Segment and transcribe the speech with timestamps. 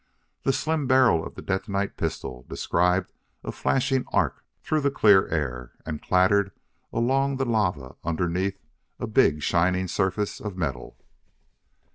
[0.41, 3.13] The slim barrel of the detonite pistol described
[3.43, 6.51] a flashing arc through the clear air and clattered
[6.91, 8.57] along the lava underneath
[8.99, 10.97] a big shining surface of metal.